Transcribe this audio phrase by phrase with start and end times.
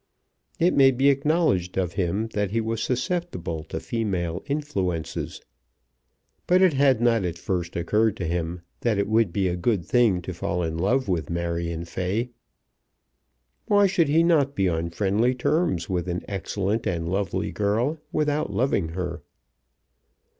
[0.59, 5.41] It may be acknowledged of him that he was susceptible to female influences.
[6.47, 9.85] But it had not at first occurred to him that it would be a good
[9.85, 12.31] thing to fall in love with Marion Fay.
[13.67, 18.51] Why should he not be on friendly terms with an excellent and lovely girl without
[18.51, 19.21] loving her?